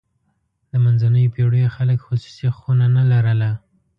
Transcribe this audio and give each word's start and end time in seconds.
د 0.71 0.73
منځنیو 0.83 1.33
پېړیو 1.35 1.73
خلک 1.75 1.99
خصوصي 2.07 2.47
خونه 2.57 2.85
نه 2.95 3.03
لرله. 3.11 3.51